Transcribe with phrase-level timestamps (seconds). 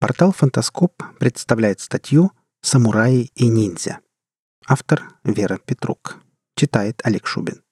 [0.00, 2.30] Портал «Фантаскоп» представляет статью
[2.62, 3.98] «Самураи и ниндзя».
[4.64, 6.18] Автор Вера Петрук.
[6.54, 7.64] Читает Олег Шубин.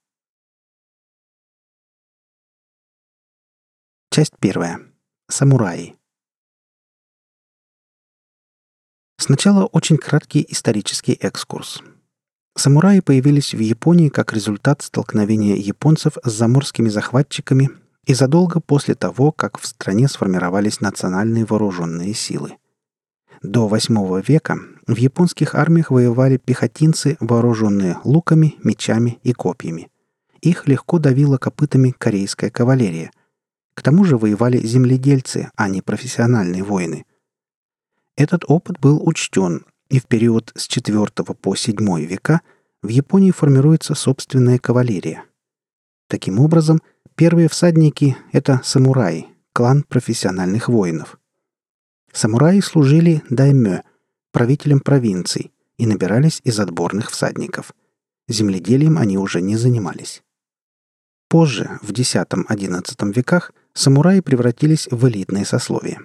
[4.11, 4.81] Часть первая.
[5.29, 5.95] Самураи.
[9.19, 11.81] Сначала очень краткий исторический экскурс.
[12.57, 17.71] Самураи появились в Японии как результат столкновения японцев с заморскими захватчиками
[18.07, 22.57] и задолго после того, как в стране сформировались национальные вооруженные силы.
[23.43, 29.91] До VIII века в японских армиях воевали пехотинцы, вооруженные луками, мечами и копьями.
[30.41, 33.11] Их легко давила копытами корейская кавалерия.
[33.75, 37.05] К тому же воевали земледельцы, а не профессиональные воины.
[38.17, 42.41] Этот опыт был учтен, и в период с IV по VII века
[42.83, 45.25] в Японии формируется собственная кавалерия.
[46.09, 46.81] Таким образом–
[47.17, 51.19] Первые всадники— это самураи, клан профессиональных воинов.
[52.13, 53.81] Самураи служили даймё,
[54.33, 57.73] правителям провинций, и набирались из отборных всадников.
[58.29, 60.23] Земледелием они уже не занимались.
[61.31, 66.01] Позже, в X-XI веках, самураи превратились в элитное сословие.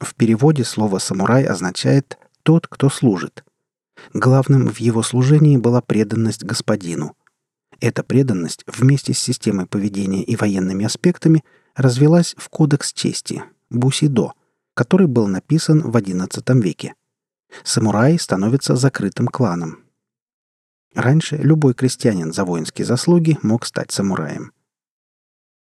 [0.00, 3.44] В переводе слово «самурай» означает «тот, кто служит».
[4.12, 7.16] Главным в его служении была преданность господину.
[7.80, 11.44] Эта преданность вместе с системой поведения и военными аспектами
[11.76, 14.32] развелась в Кодекс чести– Бусидо,
[14.74, 16.94] который был написан в XI веке.
[17.62, 19.84] Самурай становится закрытым кланом.
[20.94, 24.52] Раньше любой крестьянин за воинские заслуги мог стать самураем.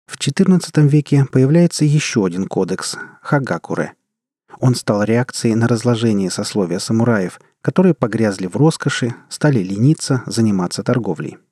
[0.07, 3.95] В XIV веке появляется еще один кодекс– Хагакуре.
[4.59, 11.39] Он стал реакцией на разложение сословия самураев, которые погрязли в роскоши, стали лениться, заниматься торговлей–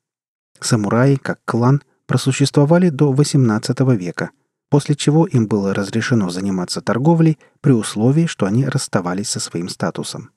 [0.61, 4.31] Самураи, как клан, просуществовали до XVIII века,
[4.69, 10.29] после чего им было разрешено заниматься торговлей при условии, что они расставались со своим статусом.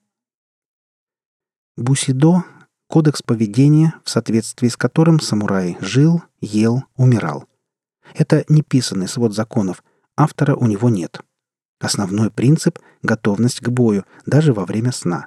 [1.76, 2.44] Бусидо–
[2.88, 7.46] кодекс поведения, в соответствии с которым самурай жил, ел, умирал.
[8.14, 9.84] Это неписанный свод законов,
[10.16, 11.20] автора у него нет.
[11.80, 15.26] Основной принцип– готовность к бою, даже во время сна.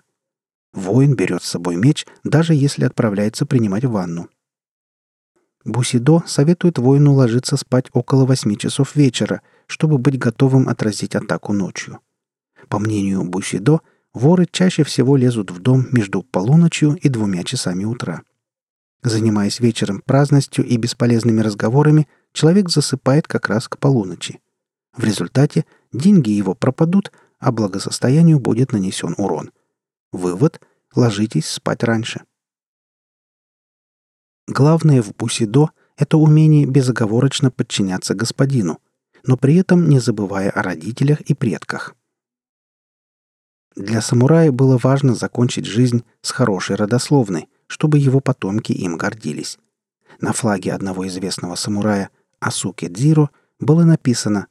[0.73, 4.27] Воин берет с собой меч, даже если отправляется принимать ванну–
[5.67, 11.99] Бусидо советует воину ложиться спать около 8 часов вечера, чтобы быть готовым отразить атаку ночью.
[12.69, 13.81] По мнению Бусидо,
[14.13, 18.21] воры чаще всего лезут в дом между полуночью и двумя часами утра.
[19.03, 24.39] Занимаясь вечером праздностью и бесполезными разговорами, человек засыпает как раз к полуночи.
[24.95, 29.51] В результате деньги его пропадут, а благосостоянию будет нанесен урон.
[30.13, 30.61] Вывод–
[30.95, 32.21] ложитесь спать раньше.
[34.47, 38.79] Главное в бусидо– это умение безоговорочно подчиняться господину,
[39.25, 41.95] но при этом не забывая о родителях и предках.
[43.75, 49.59] Для самурая было важно закончить жизнь с хорошей родословной, чтобы его потомки им гордились.
[50.19, 52.09] На флаге одного известного самурая
[52.39, 53.29] Асуки Дзиро
[53.59, 54.47] было написано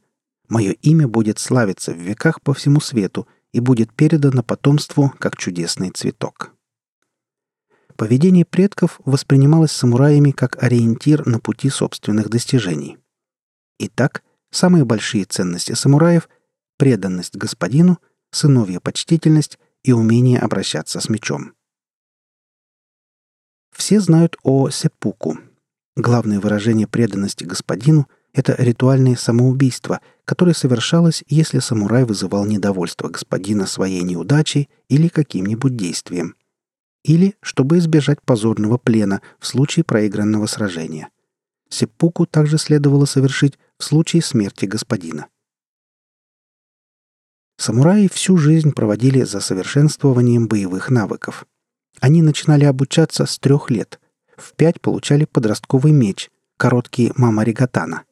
[0.49, 5.91] «Мое имя будет славиться в веках по всему свету и будет передано потомству как чудесный
[5.91, 6.56] цветок».
[7.97, 12.99] Поведение предков воспринималось самураями как ориентир на пути собственных достижений.
[13.79, 16.29] Итак, самые большие ценности самураев–
[16.77, 17.99] преданность господину,
[18.31, 21.55] сыновья почтительность и умение обращаться с мечом.
[23.75, 25.39] Все знают о сеппуку.
[25.97, 34.03] Главное выражение преданности господину– это ритуальное самоубийство, которое совершалось, если самурай вызывал недовольство господина своей
[34.03, 36.35] неудачей или каким-нибудь действием–
[37.07, 41.09] или чтобы избежать позорного плена в случае проигранного сражения.
[41.69, 45.29] Сеппуку также следовало совершить в случае смерти господина.
[47.59, 51.47] Самураи всю жизнь проводили за совершенствованием боевых навыков.
[52.01, 54.01] Они начинали обучаться с трех лет.
[54.37, 58.03] В пять получали подростковый меч, короткий мамаригатана.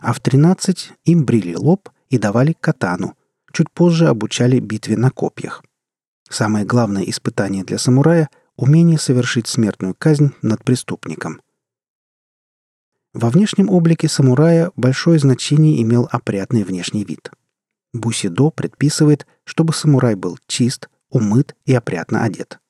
[0.00, 3.16] А в тринадцать им брили лоб и давали катану.
[3.52, 5.62] Чуть позже обучали битве на копьях.
[6.28, 8.28] Самое главное испытание для самурая
[8.60, 11.40] умение совершить смертную казнь над преступником.
[13.14, 17.30] Во внешнем облике самурая большое значение имел опрятный внешний вид.
[17.92, 22.60] Бусидо предписывает, чтобы самурай был чист, умыт и опрятно одет.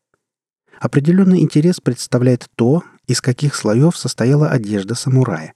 [0.78, 5.54] Определенный интерес представляет то, из каких слоев состояла одежда самурая.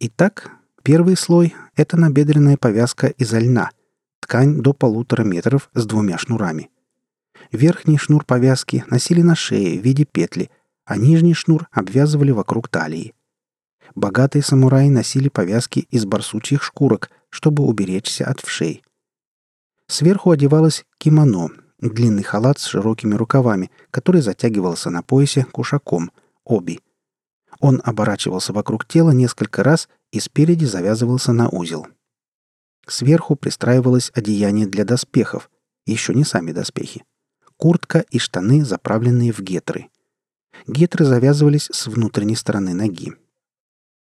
[0.00, 0.50] Итак,
[0.82, 3.70] первый слой– это набедренная повязка из льна,
[4.18, 6.68] ткань до полутора метров с двумя шнурами–
[7.52, 10.50] Верхний шнур повязки носили на шее в виде петли,
[10.84, 13.14] а нижний шнур обвязывали вокруг талии.
[13.94, 18.82] Богатые самураи носили повязки из барсучьих шкурок, чтобы уберечься от вшей.
[19.88, 21.50] Сверху одевалось кимоно,
[21.80, 26.12] длинный халат с широкими рукавами, который затягивался на поясе кушаком,
[26.44, 26.80] оби.
[27.58, 31.86] Он оборачивался вокруг тела несколько раз и спереди завязывался на узел.
[32.86, 35.50] Сверху пристраивалось одеяние для доспехов,
[35.86, 37.04] еще не сами доспехи.
[37.60, 39.90] Куртка и штаны, заправленные в гетры.
[40.66, 43.12] Гетры завязывались с внутренней стороны ноги.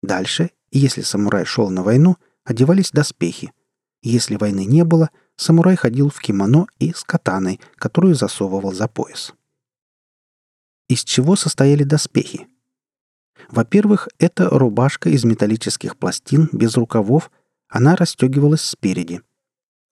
[0.01, 3.53] Дальше, если самурай шел на войну, одевались доспехи.
[4.01, 9.35] Если войны не было, самурай ходил в кимоно и с катаной, которую засовывал за пояс.
[10.89, 12.47] Из чего состояли доспехи?
[13.49, 17.29] Во-первых, это рубашка из металлических пластин без рукавов,
[17.67, 19.21] она расстегивалась спереди.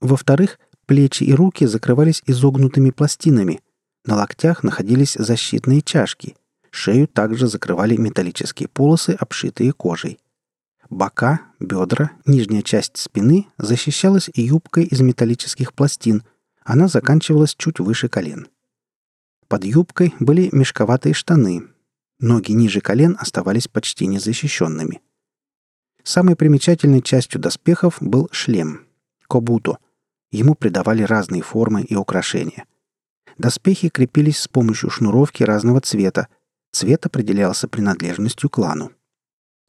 [0.00, 3.60] Во-вторых, плечи и руки закрывались изогнутыми пластинами.
[4.04, 6.36] На локтях находились защитные чашки.
[6.70, 10.18] Шею также закрывали металлические полосы, обшитые кожей.
[10.90, 16.22] Бока, бедра, нижняя часть спины защищалась юбкой из металлических пластин.
[16.62, 18.48] Она заканчивалась чуть выше колен.
[19.48, 21.68] Под юбкой были мешковатые штаны.
[22.18, 25.00] Ноги ниже колен оставались почти незащищенными.
[26.02, 28.86] Самой примечательной частью доспехов был шлем–
[29.28, 29.78] кобуто.
[30.34, 32.66] Ему придавали разные формы и украшения.
[33.38, 36.26] Доспехи крепились с помощью шнуровки разного цвета.
[36.72, 38.90] Цвет определялся принадлежностью клану.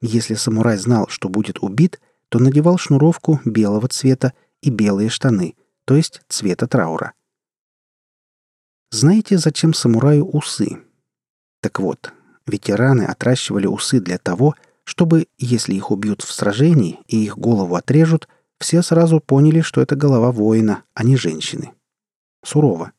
[0.02, 4.34] Если самурай знал, что будет убит, то надевал шнуровку белого цвета
[4.64, 5.54] и белые штаны,
[5.86, 7.14] то есть цвета траура.
[8.90, 10.80] Знаете, зачем самураю усы?
[11.62, 12.12] Так вот,
[12.48, 18.28] ветераны отращивали усы для того, чтобы, если их убьют в сражении и их голову отрежут,
[18.60, 21.72] все сразу поняли, что это голова воина, а не женщины.
[22.44, 22.92] Сурово.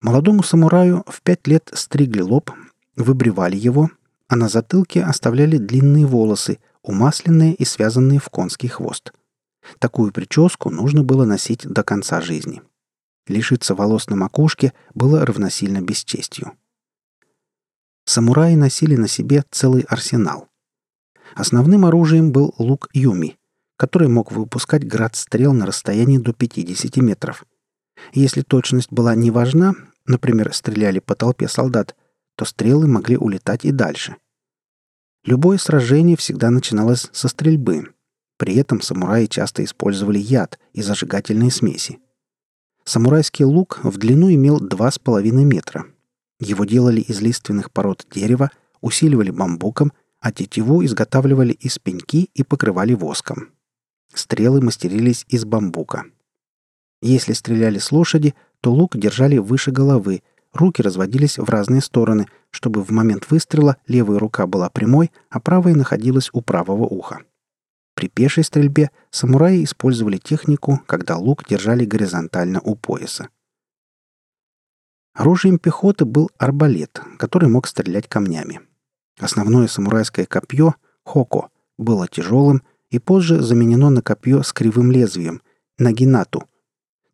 [0.00, 2.50] Молодому самураю в пять лет стригли лоб,
[2.96, 3.90] выбривали его,
[4.28, 9.12] а на затылке оставляли длинные волосы, умасленные и связанные в конский хвост.
[9.78, 12.62] Такую прическу нужно было носить до конца жизни.
[13.26, 16.52] Лишиться волос на макушке было равносильно бесчестью.
[18.04, 20.48] Самураи носили на себе целый арсенал.
[21.34, 23.37] Основным оружием был лук Юми,
[23.78, 27.44] который мог выпускать град стрел на расстоянии до 50 метров.
[28.12, 31.96] Если точность была не важна, например, стреляли по толпе солдат,
[32.34, 34.16] то стрелы могли улетать и дальше.
[35.24, 37.94] Любое сражение всегда начиналось со стрельбы.
[38.36, 41.98] При этом самураи часто использовали яд и зажигательные смеси.
[42.84, 45.86] Самурайский лук в длину имел 2,5 метра.
[46.40, 48.50] Его делали из лиственных пород дерева,
[48.80, 53.52] усиливали бамбуком, а тетиву изготавливали из пеньки и покрывали воском.
[54.18, 56.06] Стрелы мастерились из бамбука.
[57.00, 60.22] Если стреляли с лошади, то лук держали выше головы,
[60.52, 65.76] Руки разводились в разные стороны, чтобы в момент выстрела левая рука была прямой, а правая
[65.76, 67.20] находилась у правого уха.
[67.94, 73.28] При пешей стрельбе самураи использовали технику, когда лук держали горизонтально у пояса.
[75.14, 78.62] Оружием пехоты был арбалет, который мог стрелять камнями.
[79.20, 80.74] Основное самурайское копье—
[81.04, 85.42] хоко— было тяжелым и позже заменено на копье с кривым лезвием—
[85.78, 86.44] нагинату—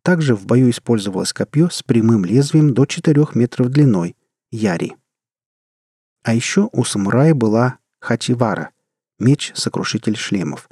[0.05, 4.15] также в бою использовалось копье с прямым лезвием до 4 метров длиной–
[4.51, 4.95] яри.
[6.21, 8.69] А еще у самурая была хачивара–
[9.19, 10.69] меч-сокрушитель шлемов.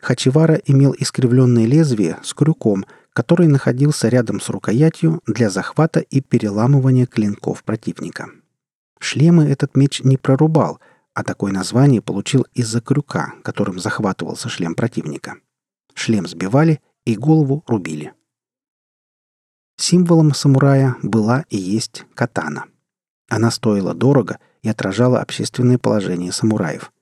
[0.00, 7.06] Хачивара имел искривленное лезвие с крюком, который находился рядом с рукоятью для захвата и переламывания
[7.06, 8.28] клинков противника.
[9.00, 10.78] Шлемы этот меч не прорубал,
[11.14, 15.36] а такое название получил из-за крюка, которым захватывался шлем противника.
[15.94, 18.12] Шлем сбивали и голову рубили–
[19.80, 22.66] Символом самурая была и есть катана.
[23.30, 26.92] Она стоила дорого и отражала общественное положение самураев.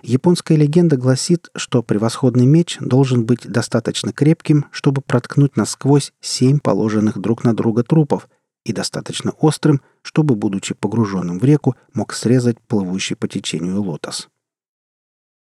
[0.00, 7.18] Японская легенда гласит, что превосходный меч должен быть достаточно крепким, чтобы проткнуть насквозь семь положенных
[7.18, 8.26] друг на друга трупов,
[8.64, 14.28] и достаточно острым, чтобы, будучи погруженным в реку, мог срезать плывущий по течению лотос.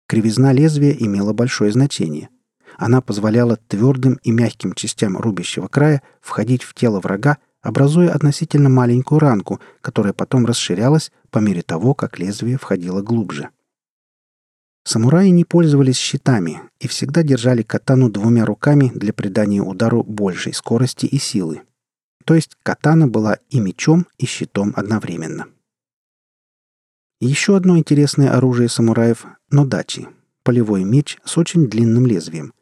[0.08, 2.30] Кривизна лезвия имела большое значение–
[2.78, 9.20] она позволяла твердым и мягким частям рубящего края входить в тело врага, образуя относительно маленькую
[9.20, 13.50] ранку, которая потом расширялась по мере того, как лезвие входило глубже.
[14.84, 21.06] Самураи не пользовались щитами и всегда держали катану двумя руками для придания удару большей скорости
[21.06, 21.62] и силы.
[22.26, 25.48] То есть катана была и мечом, и щитом одновременно.
[27.20, 30.08] Еще одно интересное оружие самураев– нодачи–
[30.44, 32.54] полевой меч с очень длинным лезвием–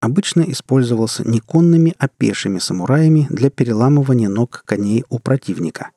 [0.00, 5.90] обычно использовался не конными, а пешими самураями для переламывания ног коней у противника.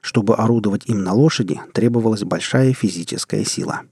[0.00, 3.82] Чтобы орудовать им на лошади, требовалась большая физическая сила.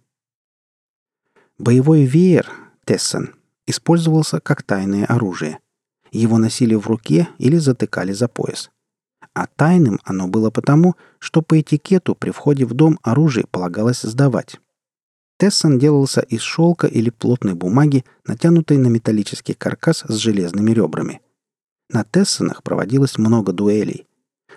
[1.58, 2.50] Боевой веер,
[2.84, 3.34] тессен,
[3.66, 5.60] использовался как тайное оружие.
[6.12, 8.70] Его носили в руке или затыкали за пояс.
[9.34, 14.58] А тайным оно было потому, что по этикету при входе в дом оружие полагалось сдавать.
[15.38, 21.20] Тессон делался из шелка или плотной бумаги, натянутой на металлический каркас с железными ребрами.
[21.88, 24.06] На Тессонах проводилось много дуэлей.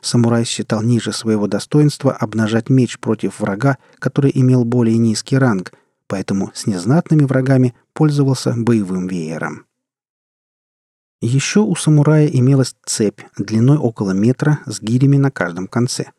[0.02, 5.72] Самурай считал ниже своего достоинства обнажать меч против врага, который имел более низкий ранг,
[6.08, 9.66] поэтому с незнатными врагами пользовался боевым веером.
[11.26, 16.12] Еще у самурая имелась цепь длиной около метра с гирями на каждом конце.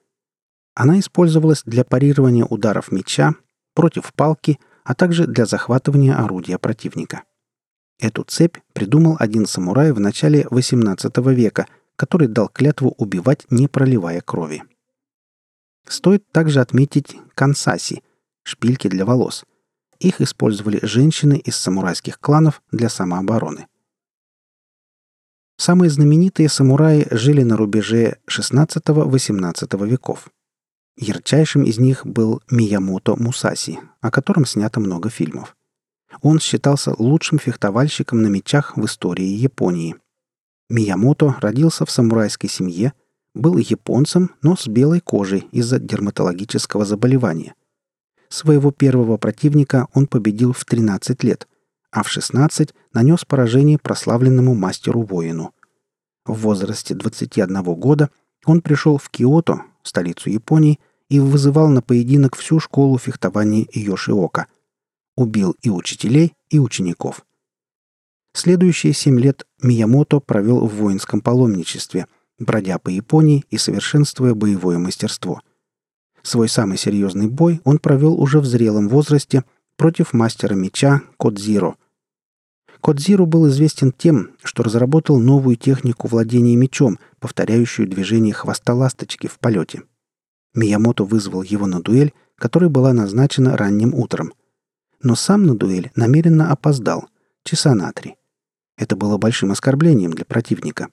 [0.75, 3.35] Она использовалась для парирования ударов меча,
[3.75, 7.25] против палки, а также для захватывания орудия противника.
[8.01, 14.23] Эту цепь придумал один самурай в начале XVIII века, который дал клятву убивать, не проливая
[14.23, 14.63] крови.
[15.87, 18.03] Стоит также отметить кансаси–
[18.43, 19.45] шпильки для волос.
[19.99, 23.67] Их использовали женщины из самурайских кланов для самообороны–
[25.57, 30.29] Самые знаменитые самураи жили на рубеже XVI-XVIII веков.
[30.97, 35.57] Ярчайшим из них был Миямото Мусаси, о котором снято много фильмов.
[36.23, 39.97] Он считался лучшим фехтовальщиком на мечах в истории Японии.
[40.69, 42.93] Миямото родился в самурайской семье,
[43.35, 47.55] был японцем, но с белой кожей из-за дерматологического заболевания.
[48.29, 51.49] Своего первого противника он победил в 13 лет–
[51.95, 55.55] а в 16 нанес поражение прославленному мастеру-воину.
[56.27, 58.11] В возрасте 21 года
[58.45, 64.49] он пришел в Киото, столицу Японии, и вызывал на поединок всю школу фехтования Йошиока.
[65.17, 67.25] Убил и учителей, и учеников.
[68.33, 72.09] Следующие семь лет Миямото провел в воинском паломничестве,
[72.41, 75.41] бродя по Японии и совершенствуя боевое мастерство.
[76.23, 79.45] Свой самый серьезный бой он провел уже в зрелом возрасте
[79.77, 81.77] против мастера меча Кодзиро–
[82.85, 89.39] Кодзиру был известен тем, что разработал новую технику владения мечом, повторяющую движение хвоста ласточки в
[89.39, 89.85] полете.
[90.53, 94.35] Миямото вызвал его на дуэль, которая была назначена ранним утром.
[95.03, 97.09] Но сам на дуэль намеренно опоздал,
[97.43, 98.17] часа на три.
[98.77, 100.89] Это было большим оскорблением для противника.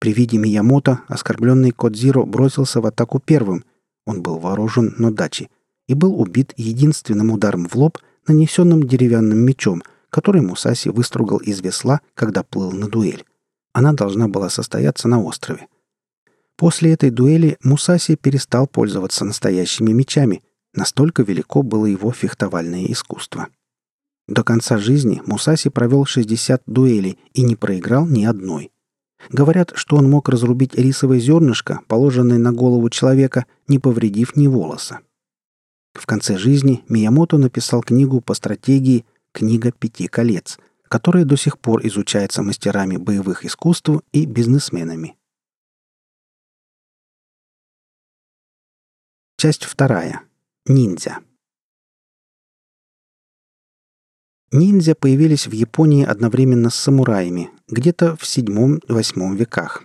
[0.00, 3.64] При виде Миямото оскорбленный Кодзиро бросился в атаку первым.
[4.06, 5.50] Он был вооружен нодачи
[5.86, 12.02] и был убит единственным ударом в лоб, нанесенным деревянным мечом, который Мусаси выстругал из весла,
[12.14, 13.24] когда плыл на дуэль.
[13.72, 15.66] Она должна была состояться на острове.
[16.56, 20.42] После этой дуэли Мусаси перестал пользоваться настоящими мечами,
[20.74, 23.48] настолько велико было его фехтовальное искусство.
[24.28, 28.70] До конца жизни Мусаси провел 60 дуэлей и не проиграл ни одной.
[29.30, 35.00] Говорят, что он мог разрубить рисовое зернышко, положенное на голову человека, не повредив ни волоса.
[35.94, 40.58] В конце жизни Миямото написал книгу по стратегии «Книга пяти колец»,
[40.92, 45.16] которая до сих пор изучается мастерами боевых искусств и бизнесменами.
[49.38, 50.20] Часть вторая.
[50.66, 51.20] Ниндзя.
[54.50, 59.84] Ниндзя появились в Японии одновременно с самураями, где-то в VII-VIII веках.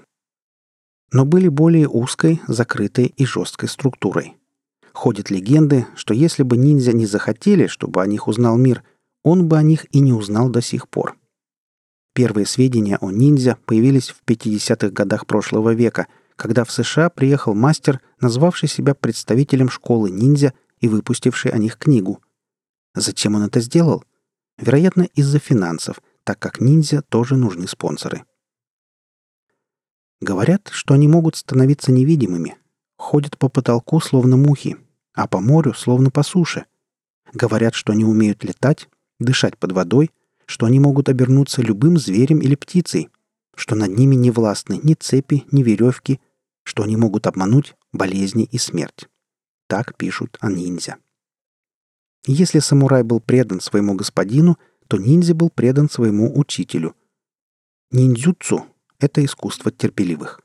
[1.14, 4.36] Но были более узкой, закрытой и жесткой структурой.
[4.92, 8.84] Ходят легенды, что если бы ниндзя не захотели, чтобы о них узнал мир–
[9.28, 11.18] он бы о них и не узнал до сих пор.
[12.14, 18.02] Первые сведения о ниндзя появились в 50-х годах прошлого века, когда в США приехал мастер,
[18.22, 22.22] назвавший себя представителем школы ниндзя и выпустивший о них книгу.
[22.96, 24.04] Зачем он это сделал?
[24.58, 28.24] Вероятно, из-за финансов, так как ниндзя тоже нужны спонсоры.
[30.22, 32.58] Говорят, что они могут становиться невидимыми,
[32.96, 34.78] ходят по потолку словно мухи,
[35.14, 36.66] а по морю словно по суше.
[37.34, 38.88] Говорят, что они умеют летать,
[39.20, 40.12] дышать под водой,
[40.46, 43.10] что они могут обернуться любым зверем или птицей,
[43.56, 46.20] что над ними не властны ни цепи, ни веревки,
[46.64, 49.08] что они могут обмануть болезни и смерть.
[49.68, 50.98] Так пишут о ниндзя.
[52.26, 54.58] Если самурай был предан своему господину,
[54.88, 56.96] то ниндзя был предан своему учителю.
[57.92, 58.66] Ниндзюцу—
[59.00, 60.42] это искусство терпеливых.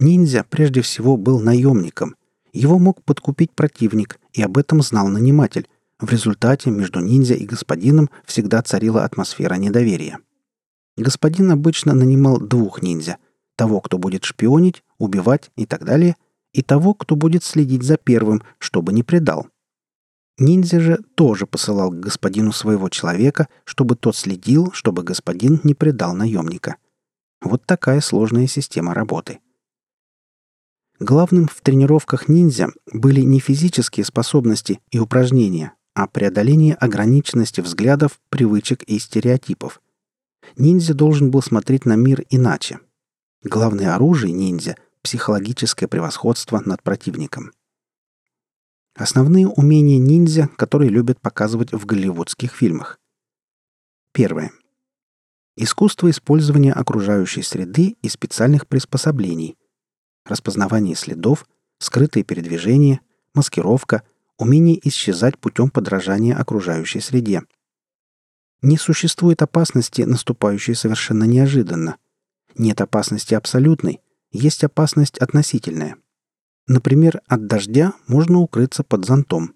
[0.00, 2.16] Ниндзя прежде всего был наемником.
[2.52, 5.68] Его мог подкупить противник, и об этом знал наниматель,
[6.00, 10.18] в результате между ниндзя и господином всегда царила атмосфера недоверия.
[10.96, 13.18] Господин обычно нанимал двух ниндзя–
[13.58, 16.16] того, кто будет шпионить, убивать и так далее,
[16.52, 19.48] и того, кто будет следить за первым, чтобы не предал.
[20.38, 26.14] Ниндзя же тоже посылал к господину своего человека, чтобы тот следил, чтобы господин не предал
[26.14, 26.76] наемника.
[27.42, 29.40] Вот такая сложная система работы.
[31.00, 38.84] Главным в тренировках ниндзя были не физические способности и упражнения, а преодоление ограниченности взглядов, привычек
[38.84, 39.82] и стереотипов.
[40.56, 42.78] Ниндзя должен был смотреть на мир иначе.
[43.42, 47.50] Главное оружие ниндзя– психологическое превосходство над противником.
[48.94, 53.00] Основные умения ниндзя, которые любят показывать в голливудских фильмах.
[54.12, 54.52] Первое.
[55.56, 59.56] Искусство использования окружающей среды и специальных приспособлений.
[60.24, 61.44] Распознавание следов,
[61.80, 63.00] скрытые передвижения,
[63.34, 64.04] маскировка,
[64.38, 67.42] умение исчезать путем подражания окружающей среде.
[68.62, 71.96] Не существует опасности, наступающей совершенно неожиданно.
[72.56, 74.00] Нет опасности абсолютной,
[74.32, 75.96] есть опасность относительная.
[76.66, 79.54] Например, от дождя можно укрыться под зонтом.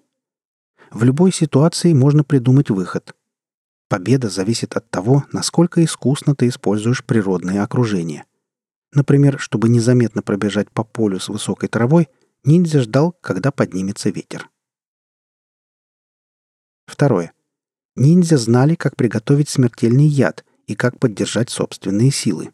[0.90, 3.14] В любой ситуации можно придумать выход.
[3.88, 8.24] Победа зависит от того, насколько искусно ты используешь природные окружения.
[8.94, 12.08] Например, чтобы незаметно пробежать по полю с высокой травой,
[12.44, 14.48] ниндзя ждал, когда поднимется ветер.
[16.92, 17.32] Второе.
[17.96, 22.50] Ниндзя знали, как приготовить смертельный яд и как поддержать собственные силы.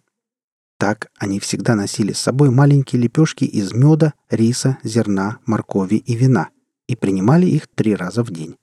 [0.79, 6.51] Так они всегда носили с собой маленькие лепешки из меда, риса, зерна, моркови и вина
[6.87, 8.57] и принимали их три раза в день.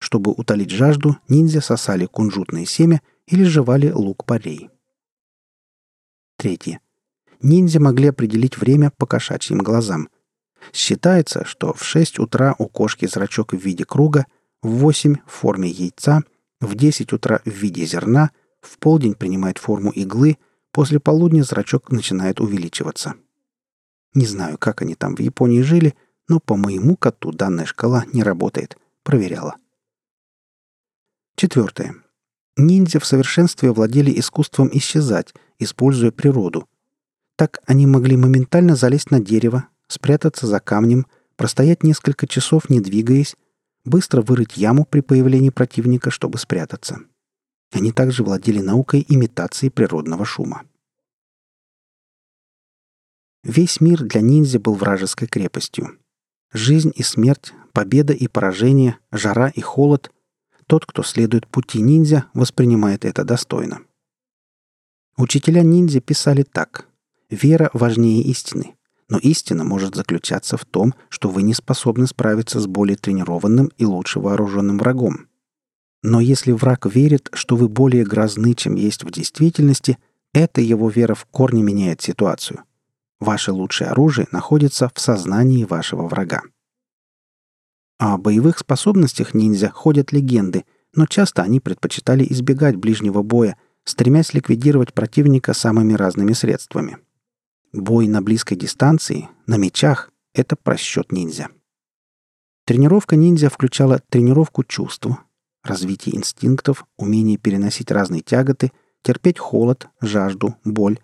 [0.00, 4.68] Чтобы утолить жажду, ниндзя сосали кунжутное семя или жевали лук-порей.
[6.38, 6.80] Третье.
[7.40, 10.08] Ниндзя могли определить время по кошачьим глазам.
[10.72, 14.26] Считается, что в 6 утра у кошки зрачок в виде круга,
[14.64, 16.24] в 8 в форме яйца,
[16.60, 18.30] в 10 утра в виде зерна,
[18.62, 20.38] в полдень принимает форму иглы,
[20.72, 23.14] после полудня зрачок начинает увеличиваться.
[24.14, 25.94] Не знаю, как они там в Японии жили,
[26.28, 28.78] но по моему коту данная шкала не работает.
[29.02, 29.56] Проверяла.
[31.36, 31.96] Четвертое.
[32.56, 36.66] Ниндзя в совершенстве владели искусством исчезать, используя природу.
[37.36, 41.06] Так они могли моментально залезть на дерево, спрятаться за камнем,
[41.36, 43.34] простоять несколько часов, не двигаясь,
[43.84, 47.00] быстро вырыть яму при появлении противника, чтобы спрятаться.
[47.72, 50.62] Они также владели наукой имитации природного шума.
[53.42, 55.98] Весь мир для ниндзя был вражеской крепостью.
[56.52, 60.10] Жизнь и смерть, победа и поражение, жара и холод—
[60.66, 63.82] тот, кто следует пути ниндзя, воспринимает это достойно.
[65.16, 66.88] Учителя ниндзя писали так.
[67.30, 68.76] «Вера важнее истины.
[69.08, 73.84] Но истина может заключаться в том, что вы не способны справиться с более тренированным и
[73.84, 75.28] лучше вооруженным врагом.
[76.02, 79.98] Но если враг верит, что вы более грозны, чем есть в действительности,
[80.32, 82.64] эта его вера в корне меняет ситуацию.
[83.20, 86.42] Ваше лучшее оружие находится в сознании вашего врага.
[87.98, 90.64] О боевых способностях ниндзя ходят легенды,
[90.94, 96.98] но часто они предпочитали избегать ближнего боя, стремясь ликвидировать противника самыми разными средствами–
[97.74, 101.48] Бой на близкой дистанции, на мечах— это просчет ниндзя.
[102.66, 105.08] Тренировка ниндзя включала тренировку чувств,
[105.64, 108.70] развитие инстинктов, умение переносить разные тяготы,
[109.02, 111.00] терпеть холод, жажду, боль,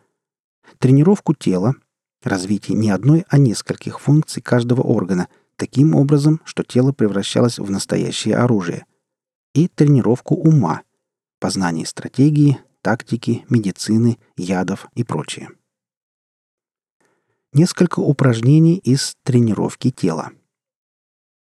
[0.78, 1.74] тренировку тела,
[2.22, 8.36] развитие не одной, а нескольких функций каждого органа, таким образом, что тело превращалось в настоящее
[8.36, 8.86] оружие,
[9.54, 10.82] и тренировку ума,
[11.40, 15.48] познание стратегии, тактики, медицины, ядов и прочее
[17.52, 20.30] несколько упражнений из тренировки тела.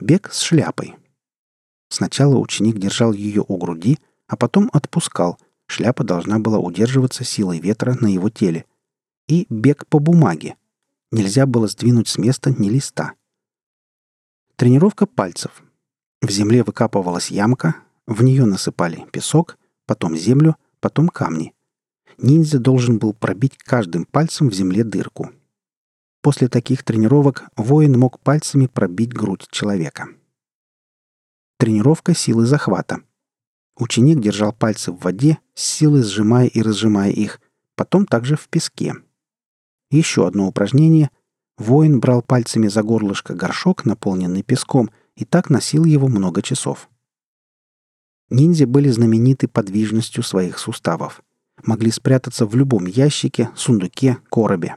[0.00, 0.94] Бег с шляпой.
[1.88, 5.38] Сначала ученик держал ее у груди, а потом отпускал.
[5.66, 8.64] Шляпа должна была удерживаться силой ветра на его теле.
[9.28, 10.56] И бег по бумаге.
[11.10, 13.12] Нельзя было сдвинуть с места ни листа.
[14.56, 15.62] Тренировка пальцев.
[16.22, 17.76] В земле выкапывалась ямка,
[18.06, 21.54] в нее насыпали песок, потом землю, потом камни.
[22.18, 25.30] Ниндзя должен был пробить каждым пальцем в земле дырку–
[26.22, 30.06] После таких тренировок воин мог пальцами пробить грудь человека.
[31.58, 33.02] Тренировка силы захвата.
[33.76, 37.40] Ученик держал пальцы в воде, с силой сжимая и разжимая их,
[37.74, 38.94] потом также в песке.
[39.90, 41.10] Еще одно упражнение.
[41.58, 46.88] Воин брал пальцами за горлышко горшок, наполненный песком, и так носил его много часов.
[48.30, 51.22] Ниндзя были знамениты подвижностью своих суставов.
[51.64, 54.76] Могли спрятаться в любом ящике, сундуке, коробе.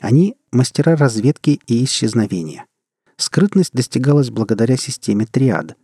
[0.00, 2.66] Они– мастера разведки и исчезновения.
[3.16, 5.76] Скрытность достигалась благодаря системе триад.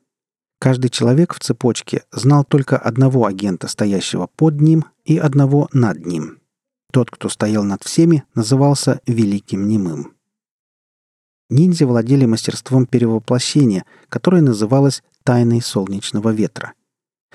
[0.59, 6.39] Каждый человек в цепочке знал только одного агента, стоящего под ним, и одного над ним.
[6.93, 10.15] Тот, кто стоял над всеми, назывался Великим Немым.
[11.49, 16.75] Ниндзя владели мастерством перевоплощения, которое называлось «тайной солнечного ветра».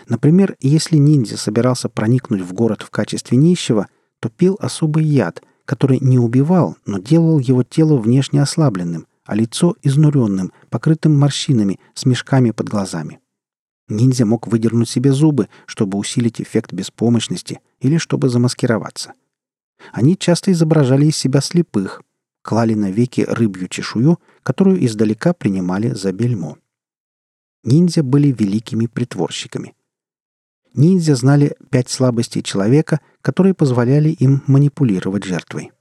[0.07, 3.87] Например, если ниндзя собирался проникнуть в город в качестве нищего,
[4.19, 9.75] то пил особый яд– который не убивал, но делал его тело внешне ослабленным, а лицо
[9.81, 13.19] изнуренным, покрытым морщинами, с мешками под глазами.
[13.87, 19.13] Ниндзя мог выдернуть себе зубы, чтобы усилить эффект беспомощности или чтобы замаскироваться.
[19.91, 22.01] Они часто изображали из себя слепых,
[22.41, 26.57] клали на веки рыбью чешую, которую издалека принимали за бельмо.
[27.63, 29.75] Ниндзя были великими притворщиками.
[30.75, 35.71] Ниндзя знали пять слабостей человека, которые позволяли им манипулировать жертвой.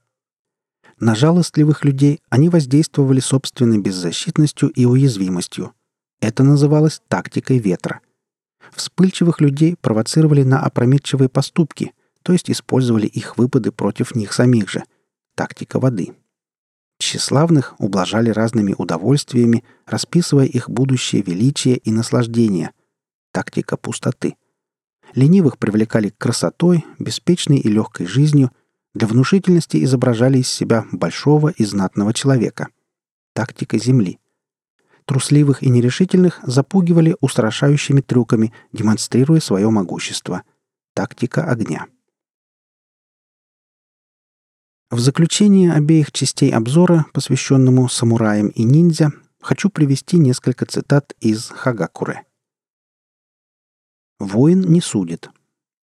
[0.99, 5.73] На жалостливых людей они воздействовали собственной беззащитностью и уязвимостью.
[6.21, 7.99] Это называлось тактикой ветра.
[8.73, 11.91] Вспыльчивых людей провоцировали на опрометчивые поступки,
[12.23, 14.83] то есть использовали их выпады против них самих же.
[15.35, 16.13] Тактика воды.
[16.97, 22.71] Тщеславных ублажали разными удовольствиями, расписывая их будущее величие и наслаждение.
[23.33, 24.35] Тактика пустоты.
[25.13, 28.51] Ленивых привлекали красотой, беспечной и легкой жизнью–
[28.95, 32.69] для внушительности изображали из себя большого и знатного человека.
[33.33, 34.19] Тактика Земли.
[35.03, 40.43] Трусливых и нерешительных запугивали устрашающими трюками, демонстрируя свое могущество.
[40.93, 41.87] Тактика огня.
[44.89, 52.24] В заключение обеих частей обзора, посвященному самураям и ниндзя, хочу привести несколько цитат из Хагакуре.
[54.25, 55.29] Воин не судит.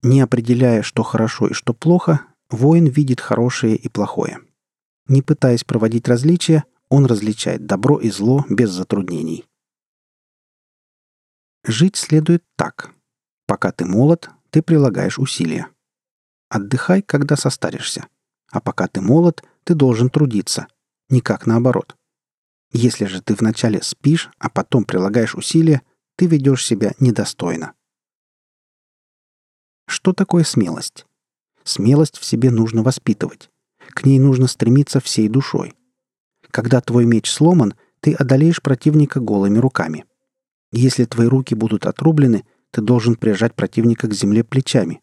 [0.02, 4.38] Не определяя, что хорошо и что плохо, Воин видит хорошее и плохое.
[5.08, 9.44] Не пытаясь проводить различия, он различает добро и зло без затруднений.
[11.64, 12.92] Жить следует так.
[13.46, 15.68] Пока ты молод, ты прилагаешь усилия.
[16.48, 18.06] Отдыхай, когда состаришься.
[18.52, 20.68] А пока ты молод, ты должен трудиться.
[21.10, 21.96] Никак наоборот.
[22.70, 25.82] Если же ты вначале спишь, а потом прилагаешь усилия,
[26.16, 27.74] ты ведешь себя недостойно.
[29.88, 31.06] Что такое смелость?
[31.64, 33.48] Смелость в себе нужно воспитывать.
[33.78, 35.72] К ней нужно стремиться всей душой.
[36.50, 40.04] Когда твой меч сломан, ты одолеешь противника голыми руками.
[40.72, 45.00] Если твои руки будут отрублены, ты должен прижать противника к земле плечами.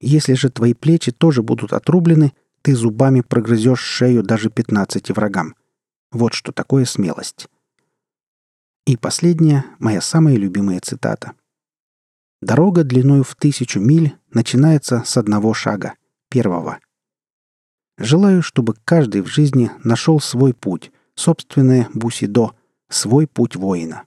[0.00, 2.32] Если же твои плечи тоже будут отрублены,
[2.62, 5.54] ты зубами прогрызешь шею даже 15 врагам.
[6.12, 7.46] Вот что такое смелость.
[8.86, 11.32] И последняя, моя самая любимая цитата–
[12.44, 15.94] Дорога длиною в тысячу миль начинается с одного шага,
[16.28, 16.78] первого.
[17.96, 22.50] Желаю, чтобы каждый в жизни нашел свой путь, собственное бусидо,
[22.90, 24.04] свой путь воина.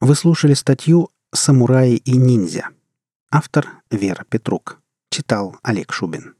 [0.00, 2.70] Вы слушали статью «Самураи и ниндзя».
[3.30, 4.80] Автор Вера Петрук.
[5.10, 6.35] Читал Олег Шубин.